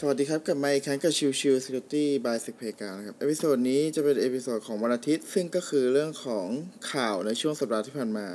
[0.00, 6.46] สวัสดีครับกลับมาอีกครั้งกับชิวชิว Security by s e c p a y กานะครับ episode นี้จะเป็น episode ของวันอาทิตย์ ซึ่งก็คือเรื่องของ
[6.92, 8.28] ข่าวในช่วงสัปดาห์ที่ผ่านมา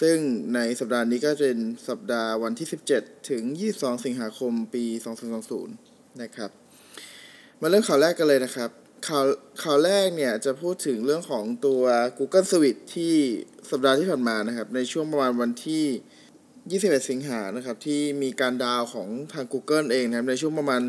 [0.00, 0.16] ซึ่ง
[0.54, 3.42] ในสัปดาห์นี้ก็เป็นสัปดาห์วันที่ 17 ถึง
[3.74, 4.84] 22 สิงหาคมปี
[5.52, 6.50] 2020 นะครับ
[7.60, 8.70] มาเริ่มข่าวแรกกันเลยนะครับ
[9.08, 9.24] ข่าว
[9.62, 11.82] ข่าวแรกเนี่ยจะพูดถึงเรื่องของตัว
[12.18, 13.14] Google Suite ที่
[13.70, 15.86] สัปดาห์ที่ผ่านมานะครับ ในช่วงประมาณวันที่
[16.70, 20.82] 21 สิงหานะครับ ที่มีการ down ของทาง Google เองนะครับ ในช่วงประมาณ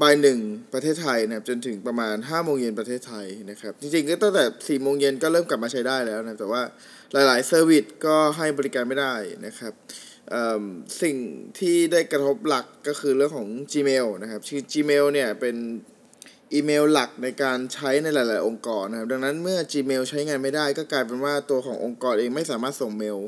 [0.00, 0.38] บ่ายหนึ่ง
[0.72, 6.62] ประเทศไทยนะครับ จนถึงประมาณ5โมงเย็นประเทศไทยนะครับ จริงๆ ก็ตั้งแต่4โมงเย็นก็เริ่มกลับมาใช้ได้แล้วนะแต่ว่า
[7.12, 9.14] หลายๆ service ก็ให้บริการไม่ได้
[9.46, 9.72] นะครับ
[11.02, 11.16] สิ่ง
[11.58, 15.56] ที่ได้กระทบหลักก็คือเรื่องของ Gmail นะครับชื่อ Gmail เนี่ยเป็น
[16.52, 23.18] อีเมลหลักในการใช้ในหลาย ๆ องค์กรนะครับ ดังนั้นเมื่อ Gmail ใช้งานไม่ได้ก็กลายเป็นว่าตัวขององค์กรเองไม่สามารถส่งเมล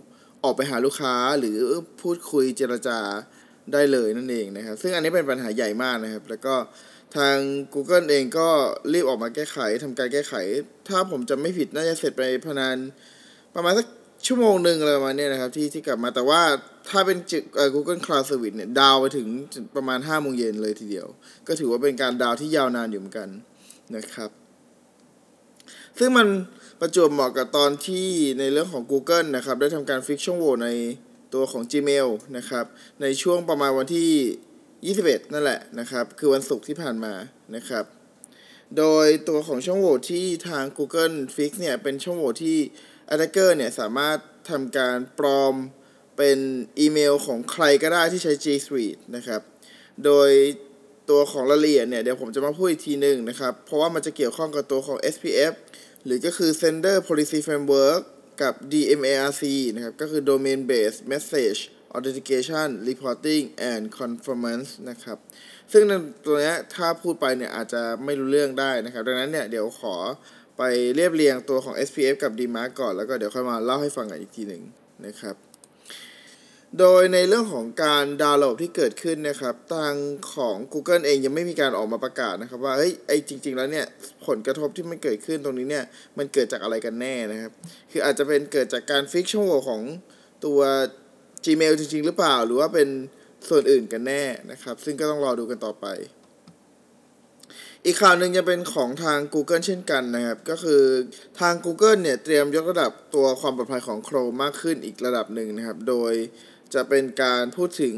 [0.45, 1.59] ออกไปหาลูกค้าหรือ
[2.03, 2.99] พูดคุยเจรจา
[3.73, 6.55] ได้เลยนั่นเองนะครับซึ่งอันนี้เป็นปัญหาใหญ่มากนะครับ แล้วก็
[7.17, 7.37] ทาง
[7.75, 8.49] Google เองก็
[8.93, 10.35] รีบออกมาแก้ไขทำการแก้ไข
[10.89, 12.77] ถ้าผมจะไม่ผิดน่าจะเสร็จไปพนาน
[13.55, 13.87] ประมาณสัก
[14.27, 16.41] ชั่วโมงหนึ่งอะไรประมาณนี้นะครับที่ที่กลับมาแต่ว่า
[16.91, 17.19] ถ้าเป็น
[17.57, 19.29] เอ่อ Google Cloud Service เนี่ยดาวไปถึง
[19.77, 21.07] ประมาณ5โมงเย็นเลยทีเดียว
[21.49, 23.29] ก็ถือว่าเป็นการดาวที่ยาวนานอยู่เหมือนกัน
[23.97, 24.31] นะครับ
[25.99, 26.29] ซึ่งมัน
[26.81, 28.09] ประจวบเหมาะกับตอนที่
[28.39, 30.69] ในเรื่องของ Google นะครับได้ทำการฟิกช่องโหว่ใน
[31.35, 32.65] ตัวของ Gmail นะครับ
[33.03, 37.15] ในช่วงประมาณวันที่ 21 นั่นแหละนะครับคือวันศุกร์ที่ผ่านมา
[37.57, 37.85] นะครับ
[38.77, 42.57] โดยตัวของช่องโหว่ที่ทาง Google Fix เนี่ยเป็นช่องโหว่ที่
[43.11, 44.19] Attacker เนี่ยสามารถ
[44.51, 45.55] ทำการปลอม
[46.17, 46.39] เป็น
[46.79, 49.41] อีเมลของใครก็ได้ที่ใช้ G Suite นะครับ
[50.05, 50.31] โดย
[51.11, 55.53] ตัวของรายละเอียดเนี่ยเดี๋ยวผมจะมาพูดอีกทีหนึ่งนะครับ เพราะว่ามันจะเกี่ยวข้องกับตัวของ SPF
[56.05, 58.03] หรือก็คือ Sender Policy Framework
[58.43, 59.43] กับ DMARC
[59.75, 61.61] นะครับ ก็คือ Domain Based Message
[61.97, 65.19] Authentication Reporting and Conformance นะครับ
[65.73, 65.83] ซึ่ง
[66.25, 69.97] ตัวนี้ถ้าพูดไปเนี่ยอาจจะไม่รู้เรื่องได้นะครับ ดังนั้นเนี่ยเดี๋ยวขอ
[70.59, 70.63] ไป
[70.95, 74.63] เรียบเรียงตัวของ SPF กับ DMARC ก่อนแล้วก็เดี๋ยวค่อยมาเล่าให้ฟังกันอีกทีหนึ่ง
[75.07, 75.37] นะครับ
[76.81, 79.95] โดยในเรื่องของการดาวน์โหลดที่เกิดขึ้นนะครับทาง
[80.35, 83.87] ของ Google เองยังไม่มีการออกมาประกาศนะครับ ว่าเฮ้ยไอจริง ๆ แล้วเนี่ย
[84.27, 85.85] ผลกระทบที่มันเกิดขึ้นตรงนี้เนี่ย
[86.19, 87.53] มันเกิดจากอะไรกันแน่นะครับ
[87.91, 89.83] คืออาจจะเป็นเกิดจากการฟิกช่องโหว่ของ
[90.45, 90.61] ตัว
[91.45, 92.89] Gmail จริง ๆ หรือเปล่า หรือว่าเป็น
[93.49, 95.87] ส่วนอื่นกันแน่นะครับ ซึ่งก็ต้องรอดูกันต่อไป
[97.85, 100.83] อีกข่าวหนึ่งจะเป็นของทาง Google เช่นกันนะครับ ก็คือ
[101.41, 106.15] ทาง Google เนี่ยเตรียมยกระดับตัวความปลอดภัยของ Chrome มากขึ้นอีกระดับหนึ่งนะครับ โดย
[106.75, 107.97] จะเป็นการพูดถึง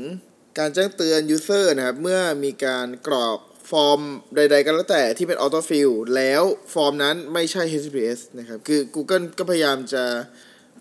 [0.59, 3.38] การแจ้งเตือน User นะครับเมื่อมีการกรอก
[3.70, 4.00] ฟอร์ม
[4.37, 6.42] ใด ๆ ก็แล้วแต่ที่เป็น Autofill แล้ว
[6.75, 10.04] ฟอร์มนั้นไม่ใช่ HTTPS นะครับ คือ Google ก็พยายามจะ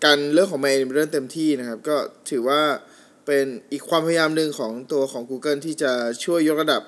[0.04, 1.96] กันเรื่องของ mail เรื่องเต็มที่นะครับ ก็
[2.30, 2.60] ถือว่า
[3.26, 5.92] เป็นอีกความพยายามหนึ่งของตัวของ Google ที่จะ
[6.24, 6.82] ช่วยยกระดับ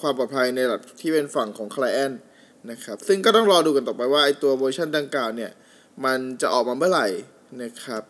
[0.00, 2.14] ความปลอดภัยในระดับที่เป็นฝั่งของ Client
[2.70, 5.52] นะครับ ซึ่งก็ต้องรอดูกันต่อไปว่าไอตัวเวอร์ชันดังกล่าวเนี่ย
[6.04, 7.08] มันจะออกมาเมื่อไหร่
[7.62, 8.02] นะครับ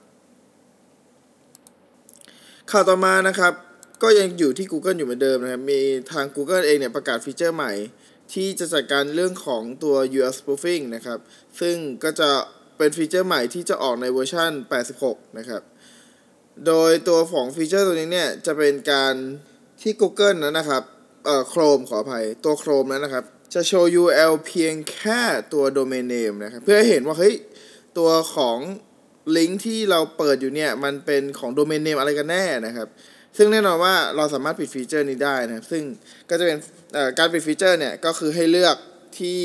[2.71, 3.53] ข่าวต่อมานะครับ
[4.03, 5.81] ก็ยังอยู่ที่ Google อยู่เหมือนเดิมนะครับ มี
[6.13, 7.73] ทาง Google เองเนี่ยประกาศฟีเจอร์ใหม่
[8.33, 11.19] ที่จะจัดการเรื่องของตัว URL spoofing นะครับ
[11.61, 12.31] ซึ่งก็จะ
[12.79, 14.53] เป็นฟีเจอร์ใหม่ที่จะออกในเวอร์ชัน
[14.95, 15.63] 86 นะครับ
[16.67, 19.15] โดยตัวของฟีเจอร์ตัวนี้เนี่ย จะเป็นการ
[19.83, 20.83] ที่ Google นั้นนะครับ
[21.25, 23.25] เอ่อ Chrome ขออภัย ตัว Chrome นั้นนะครับ
[23.55, 25.23] จะโชว์ URL เพียงแค่
[25.53, 27.35] ตัว domain name นะครับ เพื่อให้เห็นว่า เฮ้ย
[27.99, 28.59] ตัวของ
[29.37, 32.89] ลิงก์ที่เราเปิดอยู่เนี่ย มันเป็นของ domain name อะไรกันแน่นะครับ
[33.37, 35.83] ซึ่งแน่นอนว่าเราสามารถปิดฟีเจอร์นี้ได้นะครับ ซึ่ง
[36.31, 36.57] ก็จะเป็น
[37.19, 38.77] การปิดฟีเจอร์เนี่ย ก็คือให้เลือก
[39.19, 39.41] ที่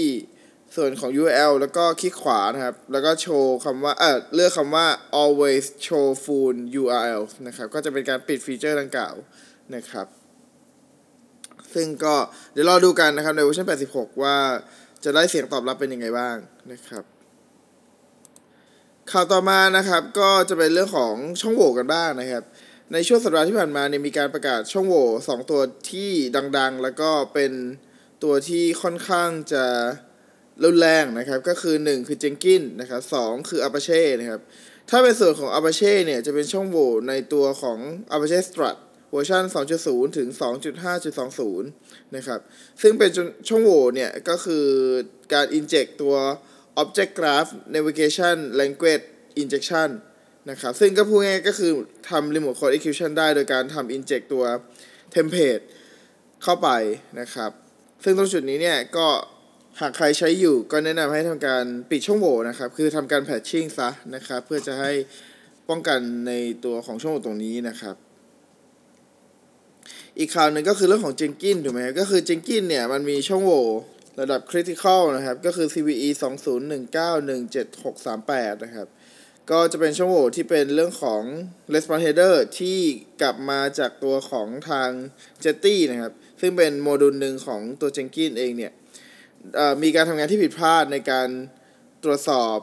[0.75, 4.85] ส่วนของ URL แล้วก็คลิกขวานะครับ แล้วก็โชว์คำว่า เออเลือกคำว่า
[5.23, 9.15] always show full URL นะครับ ก็จะเป็นการปิดฟีเจอร์ดังกล่าว
[9.75, 10.07] นะครับ
[11.73, 12.15] ซึ่งก็
[12.53, 14.37] เดี๋ยวรอดูกันนะครับในเวอร์ชัน86 ว่า
[15.03, 16.35] จะได้เสียงตอบรับเป็นยังไงบ้าง
[16.71, 17.03] นะครับ
[19.13, 22.43] ข่าวต่อมานะครับก็จะเป็นเรื่องของช่องโหว่กันบ้างนะครับ
[22.93, 25.61] ในช่วงสัปดาห์ที่ผ่านมาเนี่ยมีการประกาศช่องโหว่สองตัว
[25.91, 26.11] ที่
[26.57, 27.51] ดังๆ แล้วก็เป็น
[28.23, 29.65] ตัวที่ค่อนข้างจะ
[30.63, 34.41] รุนแรงนะครับก็คือ 1 คือ Jenkins นะครับ2คือ Apache นะครับ
[34.89, 37.77] ถ้าเป็นส่วนของ Apache เนี่ยจะเป็นช่องโหว่ในตัวของ
[38.15, 39.43] Apache Struts เวอร์ชัน
[39.81, 40.27] 2.0 ถึง
[41.01, 41.61] 2.5.20
[42.15, 42.39] นะครับ
[42.81, 43.11] ซึ่งเป็น
[43.47, 44.65] ช่องโหว่เนี่ยก็คือ
[45.33, 46.15] การ inject ตัว
[46.81, 49.05] Object Graph Navigation Language
[49.41, 49.89] Injection
[50.49, 51.71] นะครับซึ่งก็พูดง่ายก็คือ
[52.09, 54.45] ทำ Remote Code Execution ได้โดยการทำ inject ตัว
[55.15, 55.63] template
[56.43, 56.69] เข้าไป
[57.19, 57.51] นะครับ
[58.03, 59.07] ซึ่งตรงจุดนี้เนี่ยก็
[59.79, 64.91] หากใครใช้อยู่ก็แนะนำให้ทำการปิดช่องโหว่นะครับ คือทำการ patching ซะนะครับ เพื่อจะให้
[65.69, 66.31] ป้องกันใน
[66.65, 67.95] ตัวของช่องโหว่ตรงนี้นะครับ
[70.19, 73.65] อีกข่าวหนึ่งก็คือเรื่องของเจงกินถูกไหมก็คือเจงกินเนี่ยมันมีช่องโหว่
[74.19, 78.87] ระดับคริติคอลนะครับ ก็คือ CVE 2019-17638นะครับ
[79.51, 81.21] ก็จะเป็นช่องโหว่ที่เป็นเรื่องของ
[81.73, 82.79] response header ที่
[83.21, 84.89] กลับมาจากตัวของทาง
[85.43, 88.71] Jetty นะครับ ซึ่งเป็นโมดูลหนึ่งของตัว Jenkins เองเนี่ย
[89.83, 91.29] มีการทำงานที่ผิดพลาดในการ
[92.03, 92.57] ตรวจสอบ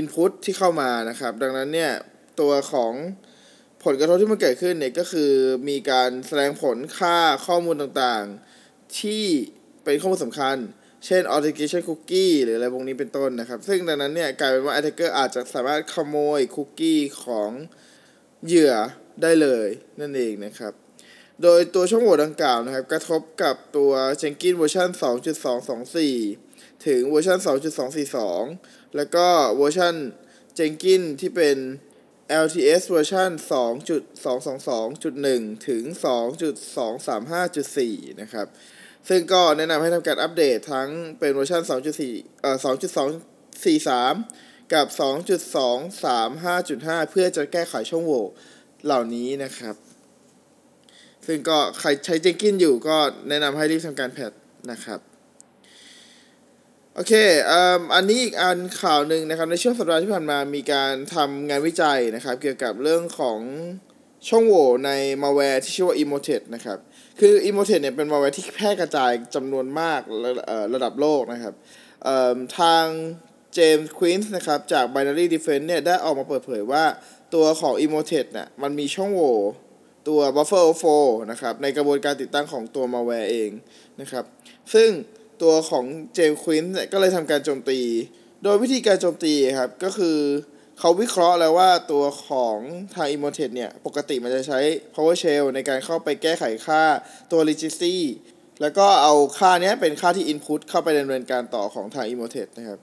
[0.00, 1.92] Input ที่เข้ามานะครับ ดังนั้นเนี่ย
[2.40, 2.92] ตัวของ
[3.84, 5.32] ผลกระทบที่มันเกิดขึ้นเนี่ยก็คือ
[5.68, 9.24] มีการแสดงผลค่าข้อมูลต่างๆ ที่
[9.84, 10.56] เป็นข้อมูลสำคัญ
[11.06, 17.50] เช่น authentication cookie หรืออะไรพวกนี้เป็นต้นนะครับ ซึ่งดังนั้นเนี่ยกลายเป็นว่า attacker อาจจะสามารถขโมยคุกกี้ของ
[18.46, 18.74] เหยื่อ
[19.22, 19.68] ได้เลย
[20.00, 20.72] นั่นเองนะครับ
[21.42, 24.88] โดยตัวช่องโหว่ดังกล่าวนะครับ กระทบกับตัว Jenkins เวอร์ชัน
[25.66, 27.38] 2.224 ถึงเวอร์ชัน
[28.16, 29.26] 2.242 แล้วก็
[29.56, 29.94] เวอร์ชัน
[30.58, 31.56] Jenkins ที่เป็น
[32.44, 33.30] LTS เวอร์ชัน
[34.84, 35.82] 2.222.1 ถึง
[37.16, 38.46] 2.235.4 นะครับ
[39.08, 41.62] ซึ่งก็แนะนำให้ทำการอัปเดตทั้งเป็นเวอร์ชัน
[42.02, 42.56] 2.4เอ่อ
[43.84, 44.86] 2.243 กับ
[47.04, 48.24] 2.235.5 เพื่อจะแก้ไขช่องโหว่
[48.84, 49.74] เหล่านี้นะครับ
[51.26, 52.96] ซึ่งก็ใครใช้เจงกินอยู่ก็
[53.28, 54.32] แนะนำให้รีบทำการแพท
[54.70, 55.00] นะครับ
[56.94, 57.12] โอเค
[57.94, 63.38] อันนี้อีกอันข่าวหนึ่งนะครับในช่วงสัปดาห์ที่ผ่านมามีการทำงานวิจัยนะครับ เกี่ยวกับเรื่องของ
[64.28, 64.90] ช่องโหว่ใน
[65.22, 66.78] มาแวร์ที่ชื่อว่า Emotet นะครับ
[67.20, 70.32] คือ Emotet เนี่ยเป็นมาแวร์ที่แพร่กระจายจำนวนมากระ
[70.74, 71.54] ระดับโลกนะครับ
[72.58, 72.84] ทาง
[73.54, 76.84] เจมส์ควินส์นะครับจาก Binary Defense เนี่ยได้ออกมาเปิดเผยว่า
[77.34, 79.36] ตัวของ Emotet เนี่ยมันมีช่องโหว่
[80.08, 83.50] ตัว buffer overflow นะครับในกระบวนการติดตั้งของตัวมาแวร์เอง
[84.00, 84.24] นะครับ
[84.74, 84.90] ซึ่ง
[85.42, 85.84] ตัวของ
[86.14, 87.80] เจมส์ควินเนี่ยก็เลยทำการโจมตี
[88.42, 90.18] โดยวิธีการโจมตีครับก็คือ
[90.78, 92.56] เขาวิเคราะห์แล้วว่าตัวของ
[92.94, 94.60] ทาง i m m o t e เนี่ย ปกติมันจะใช้
[94.94, 96.82] PowerShell ในการเข้าไปแก้ไขค่า
[97.32, 97.94] ตัว legacy
[98.60, 102.78] แล้วก็เอาค่านี้เป็นค่าที่ input เข้าไปดำเนินการต่อของทาง i m m o t e นะครับ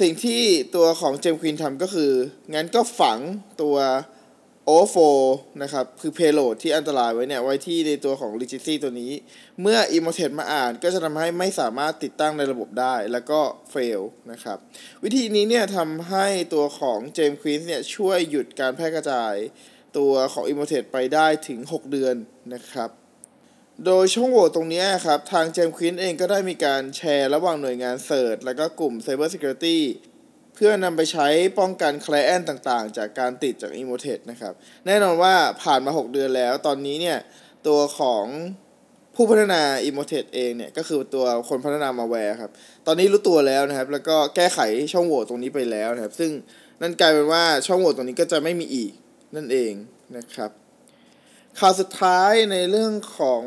[0.00, 0.42] สิ่งที่
[0.74, 2.12] ตัวของเจมควินทำก็คือ
[2.54, 3.18] งั้นก็ฝัง
[3.62, 3.76] ตัว
[4.70, 4.96] โอเวอร์โฟ
[5.62, 9.12] นะครับ คือ payload ที่อันตรายไว้เนี่ย ไว้ที่ในตัวของ registry ตัวนี้
[9.60, 13.40] เมื่อ i m m o t e มาอ่านก็จะทำให้ไม่สามารถติดตั้งในระบบได้ แล้วก็
[13.72, 14.58] fail นะครับ
[15.04, 19.34] วิธีนี้เนี่ยทำให้ตัวของ James Queen เนี่ย ช่วยหยุดการแพร่กระจาย
[19.98, 22.14] ตัวของ i m m o t e ไปได้ถึง 6 เดือน
[22.54, 22.90] นะครับ
[23.86, 29.78] โดยช่องโหว่ตรงนี้ครับ ทาง James Quinn เองก็ได้มีการแชร์ระหว่างหน่วยงาน CERT แล้วก็กลุ่ม Cyber Security
[30.58, 31.26] เพื่อนำไปใช้
[31.58, 34.54] ป้องกัน client ต่างๆ จากการติดจาก e m o t e นะครับ
[34.86, 37.18] แน่นอนว่าผ่านมา 6 เดือนแล้ว ตอนนี้เนี่ย
[37.66, 38.24] ตัวของ
[39.14, 42.50] ผู้พัฒนา e m o t e เองเนี่ยก็คือตัวคนพัฒนามัลแวร์ครับ
[42.86, 44.60] ตอนนี้รู้ตัวแล้วนะครับ แล้วก็แก้ไข
[44.92, 46.30] ช่องโหว่ตรงนี้ไปแล้วนะครับ ซึ่ง
[46.82, 48.92] นั่นกลายเป็นว่าช่องโหว่ตรงนี้ก็จะไม่มีอีก
[49.36, 49.72] นั่นเอง
[50.16, 50.50] นะครับ
[51.60, 53.42] ข่าวสุดท้ายในเรื่องของ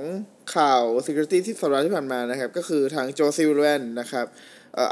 [0.56, 4.26] ข่าว Security ที่สัปดาห์ที่ผ่านมานะครับ ก็คือทางโจซิลแวนนะครับ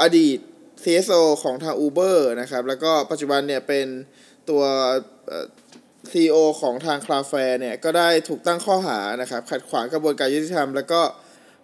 [0.01, 0.39] อดีต
[0.83, 3.87] CSO ของทาง Uber นะครับ แล้วก็ปัจจุบันเนี่ยเป็น
[4.49, 4.63] ตัว
[6.11, 11.01] CEO ของทาง Cloudflare เนี่ย ก็ได้ถูกตั้งข้อหานะครับ ขัดขวางกระบวนการยุติธรรม แล้วก็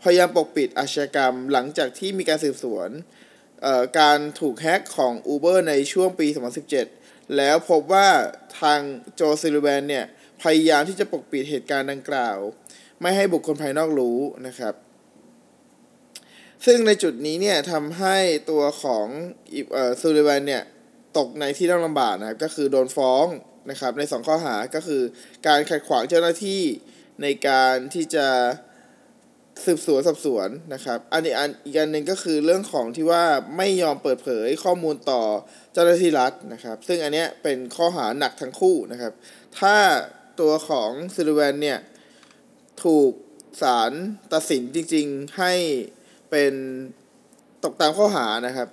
[0.03, 2.89] พยายามปกปิดอาชญากรรมหลังจากที่มีการสืบสวน
[3.99, 6.27] การถูกแฮกของ Uber ในช่วงปี
[6.81, 8.07] 2017 แล้วพบว่า
[8.61, 8.79] ทาง
[9.15, 10.05] โจซิลแวนเนี่ย
[10.43, 12.37] พยายามที่จะปกปิดเหตุการณ์ดังกล่าว
[13.01, 14.73] ไม่ให้บุคคลภายนอกรู้นะครับ
[16.65, 18.17] ซึ่งในจุดนี้เนี่ยทำให้
[18.49, 19.07] ตัวของ
[19.73, 20.63] เอ่อซูริวันเนี่ย
[21.17, 23.25] ตกในที่ต้องลำบากนะครับ ก็คือโดนฟ้อง
[23.69, 25.01] นะครับ ในสองข้อหาก็คือ
[25.47, 26.61] การขัดขวางเจ้าหน้าที่
[27.21, 28.27] ในการที่จะ
[29.65, 33.23] สืบสวนสอบสวนนะครับ อันนี้อันอีกอันหนึ่งก็คือเรื่องของที่ว่า
[33.57, 35.21] ไม่ยอมเปิดเผยข้อมูลต่อ
[35.73, 39.13] เจ้าหน้าที่รัฐนะครับ ซึ่งอันเนี้ยเป็นข้อหาหนักทั้งคู่นะครับ
[39.59, 39.75] ถ้า
[40.39, 41.79] ตัวของซูริวันเนี่ย
[42.83, 43.11] ถูก
[43.61, 43.91] ศาล
[44.33, 45.53] ตัดสินจริง ๆ ให้
[46.29, 46.53] เป็น
[47.63, 48.69] ตกตามข้อหานะครับ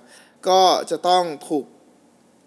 [0.47, 1.65] ก็จะต้องถูก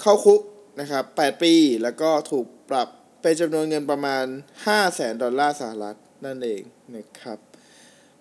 [0.02, 0.40] เข้าคุก
[0.80, 2.88] นะครับ 8 ปี แล้วก็ถูกปรับ
[3.22, 6.62] เป็นจำนวนเงินประมาณ 5 0 0แสนดอลลาร์สหรัฐนั่นเอง
[6.96, 7.38] นะครับ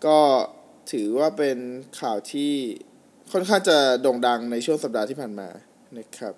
[0.05, 0.19] ก็
[0.91, 1.57] ถือว่าเป็น
[2.01, 2.53] ข่าวที่
[3.31, 5.49] ค่อนข้างจะโด่งดังในช่วงสัปดาห์ที่ผ่านมา
[5.97, 6.33] นะครับ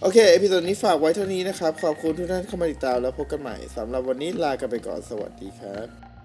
[0.00, 6.15] โอเค episode นี้ฝากไว้เท่านี้นะครับ ขอบคุณทุกท่านเข้ามาติดตามแล้วพบกันใหม่สำหรับวันนี้ลากันไปก่อนสวัสดีครับ